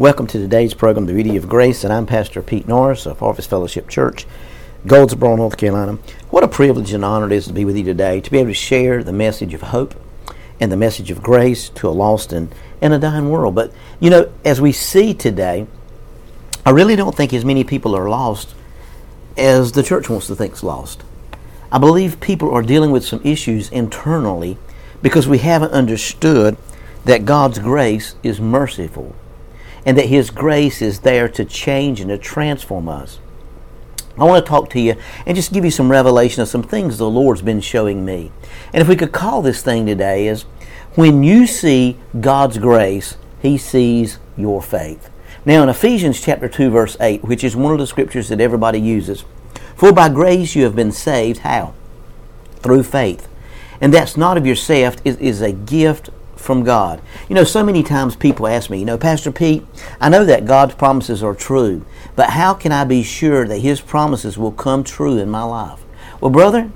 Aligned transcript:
Welcome 0.00 0.28
to 0.28 0.38
today's 0.38 0.72
program, 0.72 1.04
The 1.04 1.12
Beauty 1.12 1.36
of 1.36 1.46
Grace, 1.46 1.84
and 1.84 1.92
I'm 1.92 2.06
Pastor 2.06 2.40
Pete 2.40 2.66
Norris 2.66 3.04
of 3.04 3.18
Harvest 3.18 3.50
Fellowship 3.50 3.86
Church, 3.86 4.26
Goldsboro, 4.86 5.36
North 5.36 5.58
Carolina. 5.58 5.98
What 6.30 6.42
a 6.42 6.48
privilege 6.48 6.94
and 6.94 7.04
honor 7.04 7.26
it 7.26 7.32
is 7.32 7.48
to 7.48 7.52
be 7.52 7.66
with 7.66 7.76
you 7.76 7.84
today, 7.84 8.22
to 8.22 8.30
be 8.30 8.38
able 8.38 8.48
to 8.48 8.54
share 8.54 9.04
the 9.04 9.12
message 9.12 9.52
of 9.52 9.60
hope 9.60 9.94
and 10.58 10.72
the 10.72 10.76
message 10.78 11.10
of 11.10 11.22
grace 11.22 11.68
to 11.68 11.86
a 11.86 11.90
lost 11.90 12.32
and, 12.32 12.50
and 12.80 12.94
a 12.94 12.98
dying 12.98 13.28
world. 13.28 13.54
But, 13.54 13.74
you 14.00 14.08
know, 14.08 14.32
as 14.42 14.58
we 14.58 14.72
see 14.72 15.12
today, 15.12 15.66
I 16.64 16.70
really 16.70 16.96
don't 16.96 17.14
think 17.14 17.34
as 17.34 17.44
many 17.44 17.62
people 17.62 17.94
are 17.94 18.08
lost 18.08 18.54
as 19.36 19.72
the 19.72 19.82
church 19.82 20.08
wants 20.08 20.28
to 20.28 20.34
think 20.34 20.54
is 20.54 20.64
lost. 20.64 21.02
I 21.70 21.76
believe 21.76 22.20
people 22.20 22.50
are 22.54 22.62
dealing 22.62 22.90
with 22.90 23.04
some 23.04 23.20
issues 23.22 23.68
internally 23.68 24.56
because 25.02 25.28
we 25.28 25.40
haven't 25.40 25.72
understood 25.72 26.56
that 27.04 27.26
God's 27.26 27.58
grace 27.58 28.14
is 28.22 28.40
merciful 28.40 29.14
and 29.84 29.96
that 29.96 30.06
His 30.06 30.30
grace 30.30 30.82
is 30.82 31.00
there 31.00 31.28
to 31.28 31.44
change 31.44 32.00
and 32.00 32.10
to 32.10 32.18
transform 32.18 32.88
us. 32.88 33.18
I 34.18 34.24
want 34.24 34.44
to 34.44 34.48
talk 34.48 34.68
to 34.70 34.80
you 34.80 34.96
and 35.24 35.34
just 35.34 35.52
give 35.52 35.64
you 35.64 35.70
some 35.70 35.90
revelation 35.90 36.42
of 36.42 36.48
some 36.48 36.62
things 36.62 36.98
the 36.98 37.08
Lord's 37.08 37.42
been 37.42 37.60
showing 37.60 38.04
me. 38.04 38.30
And 38.72 38.82
if 38.82 38.88
we 38.88 38.96
could 38.96 39.12
call 39.12 39.40
this 39.40 39.62
thing 39.62 39.86
today 39.86 40.26
is 40.26 40.42
when 40.94 41.22
you 41.22 41.46
see 41.46 41.96
God's 42.20 42.58
grace, 42.58 43.16
He 43.40 43.56
sees 43.56 44.18
your 44.36 44.60
faith. 44.60 45.08
Now 45.46 45.62
in 45.62 45.68
Ephesians 45.68 46.20
chapter 46.20 46.48
2 46.48 46.70
verse 46.70 46.96
8, 47.00 47.24
which 47.24 47.44
is 47.44 47.56
one 47.56 47.72
of 47.72 47.78
the 47.78 47.86
scriptures 47.86 48.28
that 48.28 48.40
everybody 48.40 48.80
uses, 48.80 49.24
for 49.74 49.92
by 49.92 50.10
grace 50.10 50.54
you 50.54 50.64
have 50.64 50.76
been 50.76 50.92
saved 50.92 51.38
how? 51.38 51.72
Through 52.56 52.82
faith. 52.82 53.26
And 53.80 53.94
that's 53.94 54.16
not 54.16 54.36
of 54.36 54.46
yourself, 54.46 54.96
it 55.04 55.18
is 55.18 55.40
a 55.40 55.52
gift 55.52 56.10
from 56.40 56.64
God. 56.64 57.00
You 57.28 57.34
know, 57.34 57.44
so 57.44 57.62
many 57.62 57.82
times 57.82 58.16
people 58.16 58.46
ask 58.46 58.70
me, 58.70 58.78
you 58.78 58.84
know, 58.84 58.98
Pastor 58.98 59.30
Pete, 59.30 59.64
I 60.00 60.08
know 60.08 60.24
that 60.24 60.46
God's 60.46 60.74
promises 60.74 61.22
are 61.22 61.34
true, 61.34 61.84
but 62.16 62.30
how 62.30 62.54
can 62.54 62.72
I 62.72 62.84
be 62.84 63.02
sure 63.02 63.46
that 63.46 63.58
His 63.58 63.80
promises 63.80 64.38
will 64.38 64.52
come 64.52 64.82
true 64.82 65.18
in 65.18 65.30
my 65.30 65.42
life? 65.42 65.84
Well, 66.20 66.30
brother, 66.30 66.70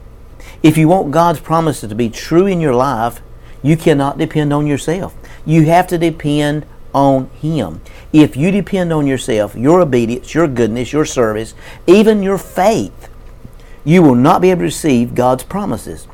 if 0.62 0.76
you 0.78 0.88
want 0.88 1.10
God's 1.10 1.40
promises 1.40 1.88
to 1.88 1.94
be 1.94 2.08
true 2.08 2.46
in 2.46 2.60
your 2.60 2.74
life, 2.74 3.20
you 3.62 3.76
cannot 3.76 4.18
depend 4.18 4.52
on 4.52 4.66
yourself. 4.66 5.14
You 5.46 5.64
have 5.64 5.86
to 5.88 5.98
depend 5.98 6.66
on 6.92 7.28
Him. 7.30 7.80
If 8.12 8.36
you 8.36 8.50
depend 8.50 8.92
on 8.92 9.06
yourself, 9.06 9.56
your 9.56 9.80
obedience, 9.80 10.34
your 10.34 10.46
goodness, 10.46 10.92
your 10.92 11.04
service, 11.04 11.54
even 11.86 12.22
your 12.22 12.38
faith, 12.38 13.08
you 13.84 14.02
will 14.02 14.14
not 14.14 14.40
be 14.40 14.50
able 14.50 14.60
to 14.60 14.64
receive 14.64 15.14
God's 15.14 15.42
promises. 15.42 16.06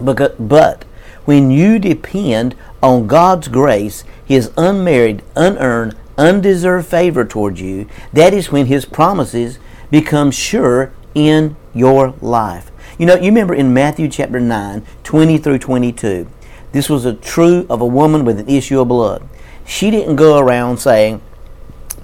But 0.00 0.84
when 1.26 1.50
you 1.50 1.78
depend 1.78 2.54
on 2.82 3.06
God's 3.06 3.48
grace, 3.48 4.04
His 4.24 4.50
unmerited, 4.56 5.22
unearned, 5.36 5.94
undeserved 6.16 6.86
favor 6.86 7.24
towards 7.24 7.60
you, 7.60 7.86
that 8.12 8.32
is 8.32 8.50
when 8.50 8.66
His 8.66 8.86
promises 8.86 9.58
become 9.90 10.30
sure 10.30 10.92
in 11.14 11.56
your 11.74 12.14
life. 12.20 12.70
You 12.98 13.06
know, 13.06 13.16
you 13.16 13.26
remember 13.26 13.54
in 13.54 13.74
Matthew 13.74 14.08
chapter 14.08 14.40
9, 14.40 14.86
20 15.04 15.38
through 15.38 15.58
22, 15.58 16.28
this 16.72 16.88
was 16.88 17.04
a 17.04 17.14
true 17.14 17.66
of 17.68 17.80
a 17.80 17.86
woman 17.86 18.24
with 18.24 18.38
an 18.38 18.48
issue 18.48 18.80
of 18.80 18.88
blood. 18.88 19.28
She 19.66 19.90
didn't 19.90 20.16
go 20.16 20.38
around 20.38 20.78
saying, 20.78 21.20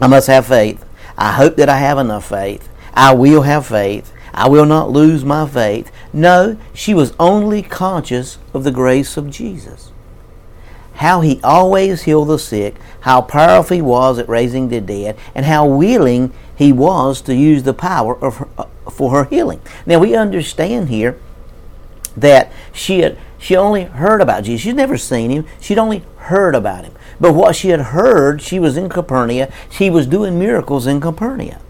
I 0.01 0.09
must 0.09 0.27
have 0.27 0.47
faith. 0.47 0.85
I 1.17 1.33
hope 1.33 1.57
that 1.57 1.69
I 1.69 1.79
have 1.79 1.99
enough 1.99 2.29
faith. 2.29 2.69
I 2.95 3.15
will 3.15 3.43
have 3.43 3.67
faith. 3.67 4.13
I 4.35 4.49
will 4.49 4.67
not 4.67 4.91
lose 4.91 5.25
my 5.25 5.47
faith. 5.47 5.92
No, 6.13 6.59
she 6.75 6.93
was 6.93 7.15
only 7.19 7.63
conscious 7.63 8.39
of 8.53 8.65
the 8.65 8.71
grace 8.71 9.17
of 9.17 9.31
Jesus. 9.31 9.93
How 10.95 11.23
he 11.23 11.41
always 11.43 12.03
healed 12.03 12.29
the 12.29 12.39
sick, 12.39 12.77
how 13.01 13.23
powerful 13.23 13.77
he 13.77 13.83
was 13.83 14.19
at 14.19 14.29
raising 14.29 14.69
the 14.69 14.81
dead, 14.81 15.17
and 15.35 15.47
how 15.47 15.67
willing 15.67 16.33
he 16.55 16.73
was 16.73 17.23
to 17.23 17.35
use 17.35 17.63
the 17.63 17.73
power 17.73 18.23
of 18.23 18.37
her, 18.37 18.49
uh, 18.59 18.65
for 18.91 19.11
her 19.13 19.25
healing. 19.25 19.61
Now 19.87 20.01
we 20.01 20.15
understand 20.15 20.91
here 20.91 21.19
that 22.15 22.53
she 22.73 23.01
had 23.01 23.17
she 23.39 23.57
only 23.57 23.85
heard 23.85 24.21
about 24.21 24.45
Jesus. 24.45 24.63
She'd 24.63 24.77
never 24.77 24.97
seen 24.97 25.31
him. 25.31 25.47
She'd 25.61 25.79
only 25.79 26.05
heard 26.19 26.55
about 26.55 26.85
him. 26.85 26.93
But 27.19 27.33
what 27.33 27.57
she 27.57 27.71
had 27.71 27.81
heard, 27.81 28.41
she 28.41 28.61
was 28.61 28.77
in 28.77 28.89
Capernaum. 28.89 29.49
She 29.69 29.91
was 29.91 30.07
doing 30.07 30.39
miracles 30.39 30.87
in 30.87 31.01
Capernaum 31.01 31.61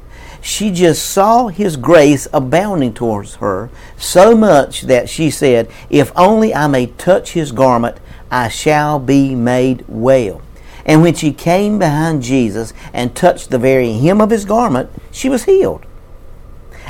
she 0.42 0.72
just 0.72 1.08
saw 1.08 1.46
his 1.46 1.76
grace 1.76 2.26
abounding 2.32 2.92
towards 2.92 3.36
her 3.36 3.70
so 3.96 4.36
much 4.36 4.82
that 4.82 5.08
she 5.08 5.30
said, 5.30 5.70
If 5.88 6.10
only 6.16 6.52
I 6.52 6.66
may 6.66 6.86
touch 6.86 7.32
his 7.32 7.52
garment, 7.52 7.98
I 8.28 8.48
shall 8.48 8.98
be 8.98 9.36
made 9.36 9.84
well. 9.86 10.42
And 10.84 11.00
when 11.00 11.14
she 11.14 11.32
came 11.32 11.78
behind 11.78 12.24
Jesus 12.24 12.74
and 12.92 13.14
touched 13.14 13.50
the 13.50 13.58
very 13.58 13.92
hem 13.92 14.20
of 14.20 14.30
his 14.30 14.44
garment, 14.44 14.90
she 15.12 15.28
was 15.28 15.44
healed. 15.44 15.86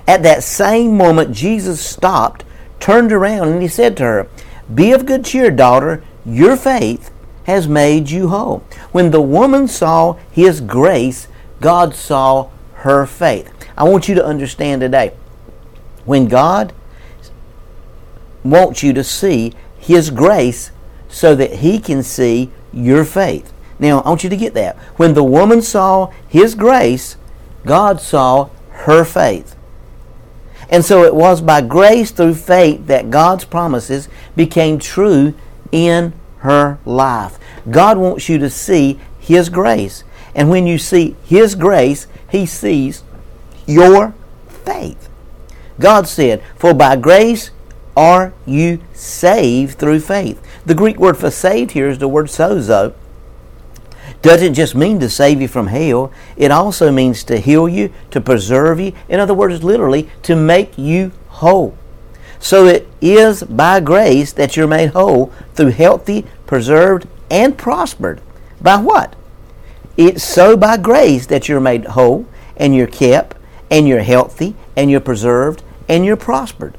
At 0.08 0.22
that 0.22 0.42
same 0.42 0.96
moment, 0.96 1.32
Jesus 1.36 1.84
stopped, 1.84 2.44
turned 2.80 3.12
around, 3.12 3.48
and 3.48 3.60
he 3.60 3.68
said 3.68 3.98
to 3.98 4.04
her, 4.04 4.28
Be 4.74 4.92
of 4.92 5.04
good 5.04 5.26
cheer, 5.26 5.50
daughter, 5.50 6.02
your 6.24 6.56
faith 6.56 7.10
has 7.44 7.68
made 7.68 8.08
you 8.08 8.28
whole. 8.28 8.64
When 8.92 9.10
the 9.10 9.20
woman 9.20 9.68
saw 9.68 10.14
his 10.30 10.62
grace, 10.62 11.28
God 11.60 11.94
saw 11.94 12.48
her 12.82 13.06
faith. 13.06 13.50
I 13.76 13.84
want 13.84 14.08
you 14.08 14.14
to 14.16 14.24
understand 14.24 14.80
today 14.80 15.12
when 16.04 16.26
God 16.26 16.72
wants 18.44 18.82
you 18.82 18.92
to 18.92 19.04
see 19.04 19.54
His 19.78 20.10
grace 20.10 20.70
so 21.08 21.34
that 21.34 21.54
He 21.54 21.78
can 21.78 22.02
see 22.02 22.50
your 22.72 23.04
faith. 23.04 23.52
Now, 23.78 24.00
I 24.00 24.08
want 24.08 24.24
you 24.24 24.30
to 24.30 24.36
get 24.36 24.54
that. 24.54 24.76
When 24.96 25.14
the 25.14 25.24
woman 25.24 25.62
saw 25.62 26.12
His 26.28 26.54
grace, 26.54 27.16
God 27.64 28.00
saw 28.00 28.50
her 28.70 29.04
faith. 29.04 29.56
And 30.68 30.84
so 30.84 31.04
it 31.04 31.14
was 31.14 31.40
by 31.40 31.60
grace 31.60 32.10
through 32.10 32.34
faith 32.34 32.86
that 32.86 33.10
God's 33.10 33.44
promises 33.44 34.08
became 34.34 34.78
true 34.78 35.34
in 35.70 36.14
her 36.38 36.78
life. 36.84 37.38
God 37.70 37.98
wants 37.98 38.28
you 38.28 38.38
to 38.38 38.50
see 38.50 38.98
His 39.20 39.48
grace. 39.48 40.02
And 40.34 40.48
when 40.48 40.66
you 40.66 40.78
see 40.78 41.14
His 41.24 41.54
grace, 41.54 42.06
He 42.32 42.46
sees 42.46 43.04
your 43.66 44.14
faith. 44.48 45.10
God 45.78 46.08
said, 46.08 46.42
For 46.56 46.72
by 46.72 46.96
grace 46.96 47.50
are 47.94 48.32
you 48.46 48.80
saved 48.94 49.78
through 49.78 50.00
faith. 50.00 50.42
The 50.64 50.74
Greek 50.74 50.96
word 50.96 51.18
for 51.18 51.30
saved 51.30 51.72
here 51.72 51.90
is 51.90 51.98
the 51.98 52.08
word 52.08 52.26
sozo. 52.28 52.94
Doesn't 54.22 54.54
just 54.54 54.74
mean 54.74 54.98
to 55.00 55.10
save 55.10 55.42
you 55.42 55.48
from 55.48 55.66
hell, 55.66 56.10
it 56.38 56.50
also 56.50 56.90
means 56.90 57.22
to 57.24 57.38
heal 57.38 57.68
you, 57.68 57.92
to 58.12 58.20
preserve 58.20 58.80
you. 58.80 58.94
In 59.10 59.20
other 59.20 59.34
words, 59.34 59.62
literally, 59.62 60.08
to 60.22 60.34
make 60.34 60.78
you 60.78 61.12
whole. 61.28 61.76
So 62.38 62.64
it 62.64 62.88
is 63.02 63.42
by 63.42 63.80
grace 63.80 64.32
that 64.32 64.56
you're 64.56 64.66
made 64.66 64.90
whole 64.90 65.26
through 65.54 65.72
healthy, 65.72 66.24
preserved, 66.46 67.06
and 67.30 67.58
prospered. 67.58 68.22
By 68.58 68.76
what? 68.76 69.16
It's 69.96 70.24
so 70.24 70.56
by 70.56 70.78
grace 70.78 71.26
that 71.26 71.48
you're 71.48 71.60
made 71.60 71.84
whole 71.84 72.26
and 72.56 72.74
you're 72.74 72.86
kept 72.86 73.36
and 73.70 73.86
you're 73.86 74.02
healthy 74.02 74.54
and 74.76 74.90
you're 74.90 75.00
preserved 75.00 75.62
and 75.88 76.04
you're 76.04 76.16
prospered. 76.16 76.76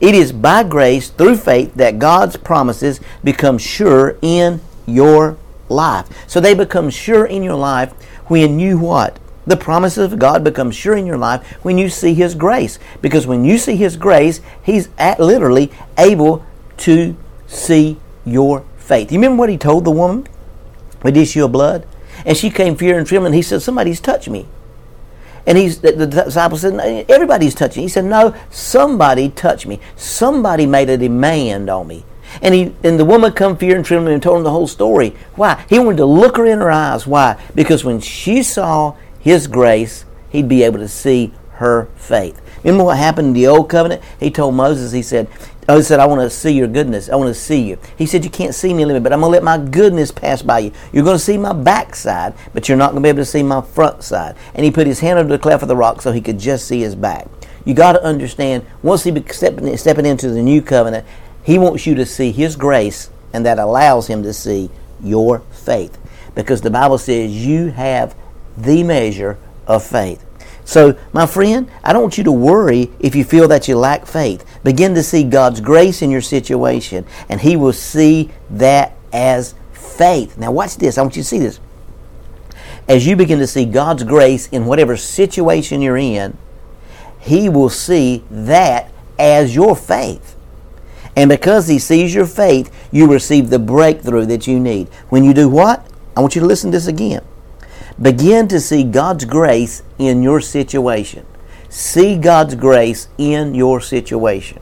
It 0.00 0.14
is 0.14 0.32
by 0.32 0.62
grace 0.62 1.10
through 1.10 1.36
faith 1.36 1.74
that 1.74 1.98
God's 1.98 2.36
promises 2.36 3.00
become 3.22 3.58
sure 3.58 4.16
in 4.22 4.60
your 4.86 5.36
life. 5.68 6.08
So 6.26 6.40
they 6.40 6.54
become 6.54 6.90
sure 6.90 7.26
in 7.26 7.42
your 7.42 7.56
life 7.56 7.92
when 8.26 8.58
you 8.58 8.78
what? 8.78 9.18
The 9.46 9.56
promises 9.56 10.12
of 10.12 10.18
God 10.18 10.44
become 10.44 10.70
sure 10.70 10.96
in 10.96 11.06
your 11.06 11.16
life 11.16 11.46
when 11.64 11.78
you 11.78 11.88
see 11.88 12.14
His 12.14 12.34
grace. 12.34 12.78
Because 13.00 13.26
when 13.26 13.44
you 13.44 13.56
see 13.58 13.76
His 13.76 13.96
grace, 13.96 14.40
He's 14.62 14.88
at, 14.98 15.18
literally 15.18 15.72
able 15.96 16.44
to 16.78 17.16
see 17.46 17.98
your 18.24 18.64
faith. 18.76 19.10
You 19.10 19.18
remember 19.18 19.40
what 19.40 19.48
He 19.48 19.56
told 19.56 19.84
the 19.84 19.90
woman 19.90 20.26
with 21.02 21.16
issue 21.16 21.44
of 21.44 21.52
blood? 21.52 21.86
And 22.24 22.36
she 22.36 22.50
came 22.50 22.76
fear 22.76 22.98
and 22.98 23.06
trembling. 23.06 23.32
He 23.32 23.42
said, 23.42 23.62
Somebody's 23.62 24.00
touched 24.00 24.28
me. 24.28 24.46
And 25.46 25.56
he's 25.56 25.80
the, 25.80 25.92
the 25.92 26.06
disciple 26.06 26.58
said, 26.58 27.06
Everybody's 27.08 27.54
touching. 27.54 27.82
He 27.82 27.88
said, 27.88 28.04
No, 28.04 28.34
somebody 28.50 29.30
touched 29.30 29.66
me. 29.66 29.80
Somebody 29.96 30.66
made 30.66 30.90
a 30.90 30.96
demand 30.96 31.70
on 31.70 31.86
me. 31.86 32.04
And 32.42 32.54
he 32.54 32.74
and 32.84 32.98
the 32.98 33.04
woman 33.04 33.32
come 33.32 33.56
fear 33.56 33.74
and 33.74 33.84
trembling 33.84 34.14
and 34.14 34.22
told 34.22 34.38
him 34.38 34.44
the 34.44 34.50
whole 34.50 34.66
story. 34.66 35.16
Why? 35.34 35.64
He 35.68 35.78
wanted 35.78 35.98
to 35.98 36.04
look 36.04 36.36
her 36.36 36.44
in 36.44 36.58
her 36.58 36.70
eyes. 36.70 37.06
Why? 37.06 37.42
Because 37.54 37.84
when 37.84 38.00
she 38.00 38.42
saw 38.42 38.94
his 39.18 39.46
grace, 39.46 40.04
he'd 40.30 40.48
be 40.48 40.62
able 40.62 40.78
to 40.80 40.88
see 40.88 41.32
her 41.52 41.86
faith. 41.96 42.40
Remember 42.62 42.84
what 42.84 42.98
happened 42.98 43.28
in 43.28 43.34
the 43.34 43.46
old 43.46 43.70
covenant? 43.70 44.02
He 44.20 44.30
told 44.30 44.54
Moses, 44.54 44.92
he 44.92 45.02
said, 45.02 45.28
Oh, 45.70 45.76
he 45.76 45.82
said, 45.82 46.00
I 46.00 46.06
want 46.06 46.22
to 46.22 46.30
see 46.30 46.52
your 46.52 46.66
goodness. 46.66 47.10
I 47.10 47.16
want 47.16 47.28
to 47.28 47.34
see 47.34 47.60
you. 47.60 47.78
He 47.98 48.06
said, 48.06 48.24
You 48.24 48.30
can't 48.30 48.54
see 48.54 48.72
me, 48.72 48.86
living, 48.86 49.02
but 49.02 49.12
I'm 49.12 49.20
going 49.20 49.28
to 49.28 49.32
let 49.32 49.42
my 49.42 49.58
goodness 49.58 50.10
pass 50.10 50.40
by 50.40 50.60
you. 50.60 50.72
You're 50.94 51.04
going 51.04 51.18
to 51.18 51.22
see 51.22 51.36
my 51.36 51.52
backside, 51.52 52.32
but 52.54 52.68
you're 52.68 52.78
not 52.78 52.92
going 52.92 53.02
to 53.02 53.06
be 53.06 53.10
able 53.10 53.18
to 53.18 53.26
see 53.26 53.42
my 53.42 53.60
front 53.60 54.02
side. 54.02 54.34
And 54.54 54.64
he 54.64 54.70
put 54.70 54.86
his 54.86 55.00
hand 55.00 55.18
under 55.18 55.36
the 55.36 55.38
cleft 55.38 55.62
of 55.62 55.68
the 55.68 55.76
rock 55.76 56.00
so 56.00 56.10
he 56.10 56.22
could 56.22 56.38
just 56.38 56.66
see 56.66 56.80
his 56.80 56.94
back. 56.94 57.28
You 57.66 57.74
got 57.74 57.92
to 57.92 58.02
understand, 58.02 58.64
once 58.82 59.04
he 59.04 59.22
stepping, 59.30 59.76
stepping 59.76 60.06
into 60.06 60.30
the 60.30 60.40
new 60.40 60.62
covenant, 60.62 61.06
he 61.44 61.58
wants 61.58 61.86
you 61.86 61.94
to 61.96 62.06
see 62.06 62.32
his 62.32 62.56
grace, 62.56 63.10
and 63.34 63.44
that 63.44 63.58
allows 63.58 64.06
him 64.06 64.22
to 64.22 64.32
see 64.32 64.70
your 65.02 65.40
faith. 65.50 65.98
Because 66.34 66.62
the 66.62 66.70
Bible 66.70 66.96
says 66.96 67.30
you 67.30 67.68
have 67.72 68.14
the 68.56 68.82
measure 68.82 69.38
of 69.66 69.84
faith. 69.84 70.24
So, 70.68 70.98
my 71.14 71.24
friend, 71.24 71.70
I 71.82 71.94
don't 71.94 72.02
want 72.02 72.18
you 72.18 72.24
to 72.24 72.30
worry 72.30 72.90
if 73.00 73.14
you 73.14 73.24
feel 73.24 73.48
that 73.48 73.68
you 73.68 73.78
lack 73.78 74.04
faith. 74.04 74.44
Begin 74.62 74.94
to 74.96 75.02
see 75.02 75.24
God's 75.24 75.62
grace 75.62 76.02
in 76.02 76.10
your 76.10 76.20
situation, 76.20 77.06
and 77.30 77.40
He 77.40 77.56
will 77.56 77.72
see 77.72 78.30
that 78.50 78.92
as 79.10 79.54
faith. 79.72 80.36
Now, 80.36 80.52
watch 80.52 80.76
this. 80.76 80.98
I 80.98 81.00
want 81.00 81.16
you 81.16 81.22
to 81.22 81.26
see 81.28 81.38
this. 81.38 81.58
As 82.86 83.06
you 83.06 83.16
begin 83.16 83.38
to 83.38 83.46
see 83.46 83.64
God's 83.64 84.04
grace 84.04 84.46
in 84.48 84.66
whatever 84.66 84.98
situation 84.98 85.80
you're 85.80 85.96
in, 85.96 86.36
He 87.18 87.48
will 87.48 87.70
see 87.70 88.22
that 88.30 88.92
as 89.18 89.54
your 89.54 89.74
faith. 89.74 90.36
And 91.16 91.30
because 91.30 91.68
He 91.68 91.78
sees 91.78 92.14
your 92.14 92.26
faith, 92.26 92.70
you 92.92 93.10
receive 93.10 93.48
the 93.48 93.58
breakthrough 93.58 94.26
that 94.26 94.46
you 94.46 94.60
need. 94.60 94.88
When 95.08 95.24
you 95.24 95.32
do 95.32 95.48
what? 95.48 95.90
I 96.14 96.20
want 96.20 96.34
you 96.34 96.42
to 96.42 96.46
listen 96.46 96.72
to 96.72 96.76
this 96.76 96.86
again. 96.88 97.24
Begin 98.00 98.46
to 98.48 98.60
see 98.60 98.84
God's 98.84 99.24
grace 99.24 99.82
in 99.98 100.22
your 100.22 100.40
situation. 100.40 101.26
See 101.68 102.16
God's 102.16 102.54
grace 102.54 103.08
in 103.18 103.54
your 103.54 103.80
situation. 103.80 104.60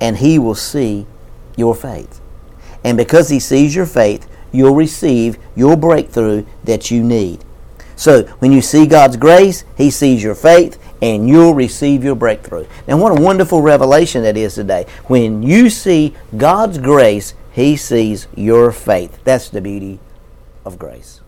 And 0.00 0.18
He 0.18 0.38
will 0.38 0.54
see 0.54 1.06
your 1.56 1.74
faith. 1.74 2.20
And 2.84 2.96
because 2.96 3.28
He 3.28 3.40
sees 3.40 3.74
your 3.74 3.86
faith, 3.86 4.28
you'll 4.52 4.74
receive 4.74 5.38
your 5.56 5.76
breakthrough 5.76 6.46
that 6.64 6.90
you 6.90 7.02
need. 7.02 7.44
So, 7.96 8.22
when 8.38 8.52
you 8.52 8.62
see 8.62 8.86
God's 8.86 9.16
grace, 9.16 9.64
He 9.76 9.90
sees 9.90 10.22
your 10.22 10.34
faith, 10.34 10.78
and 11.02 11.28
you'll 11.28 11.54
receive 11.54 12.02
your 12.02 12.14
breakthrough. 12.14 12.66
Now, 12.86 12.96
what 12.96 13.18
a 13.18 13.20
wonderful 13.20 13.60
revelation 13.60 14.22
that 14.22 14.36
is 14.36 14.54
today. 14.54 14.86
When 15.06 15.42
you 15.42 15.68
see 15.68 16.14
God's 16.36 16.78
grace, 16.78 17.34
He 17.52 17.76
sees 17.76 18.26
your 18.34 18.72
faith. 18.72 19.18
That's 19.24 19.50
the 19.50 19.60
beauty 19.60 19.98
of 20.64 20.78
grace. 20.78 21.20